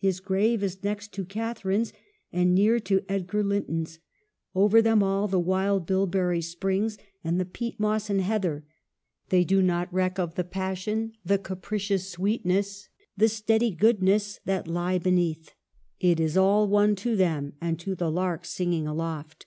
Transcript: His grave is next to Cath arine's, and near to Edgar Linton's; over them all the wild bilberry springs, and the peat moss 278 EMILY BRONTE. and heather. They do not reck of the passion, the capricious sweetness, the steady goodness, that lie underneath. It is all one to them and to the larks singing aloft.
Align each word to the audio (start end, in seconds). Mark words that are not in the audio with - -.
His 0.00 0.20
grave 0.20 0.62
is 0.62 0.82
next 0.82 1.12
to 1.12 1.24
Cath 1.26 1.60
arine's, 1.60 1.92
and 2.32 2.54
near 2.54 2.80
to 2.80 3.04
Edgar 3.10 3.44
Linton's; 3.44 3.98
over 4.54 4.80
them 4.80 5.02
all 5.02 5.28
the 5.28 5.38
wild 5.38 5.84
bilberry 5.84 6.40
springs, 6.40 6.96
and 7.22 7.38
the 7.38 7.44
peat 7.44 7.78
moss 7.78 8.06
278 8.06 8.34
EMILY 8.34 8.40
BRONTE. 8.40 8.64
and 8.64 8.64
heather. 8.64 8.72
They 9.28 9.44
do 9.44 9.60
not 9.62 9.92
reck 9.92 10.18
of 10.18 10.34
the 10.34 10.44
passion, 10.44 11.12
the 11.26 11.36
capricious 11.36 12.08
sweetness, 12.08 12.88
the 13.18 13.28
steady 13.28 13.70
goodness, 13.72 14.40
that 14.46 14.66
lie 14.66 14.94
underneath. 14.94 15.52
It 16.00 16.20
is 16.20 16.38
all 16.38 16.66
one 16.68 16.96
to 16.96 17.14
them 17.14 17.52
and 17.60 17.78
to 17.80 17.94
the 17.94 18.10
larks 18.10 18.48
singing 18.48 18.86
aloft. 18.86 19.44